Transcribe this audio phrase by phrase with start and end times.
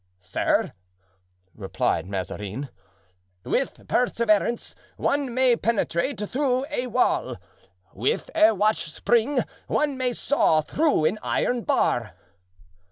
[0.19, 0.73] "Sir,"
[1.53, 2.69] replied Mazarin,
[3.43, 7.35] "with perseverance one may penetrate through a wall;
[7.93, 12.15] with a watch spring one may saw through an iron bar."